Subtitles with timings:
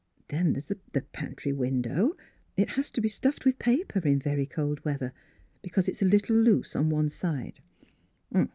[0.29, 2.17] Then there's the pantry window;
[2.57, 5.13] it has to be stuffed with paper in very cold weather,
[5.61, 7.59] because it's a little loose on one side."